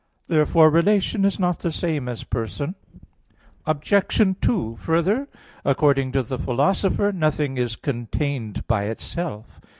Therefore 0.27 0.71
relation 0.71 1.23
is 1.25 1.37
not 1.39 1.59
the 1.59 1.69
same 1.69 2.09
as 2.09 2.23
person. 2.23 2.73
Obj. 3.67 4.19
2: 4.41 4.75
Further, 4.77 5.27
according 5.63 6.11
to 6.13 6.23
the 6.23 6.39
Philosopher 6.39 7.11
(Phys. 7.13 7.15
iv, 7.15 7.19
text. 7.19 7.19
24), 7.19 7.19
nothing 7.45 7.57
is 7.57 7.75
contained 7.75 8.65
by 8.67 8.85
itself. 8.85 9.61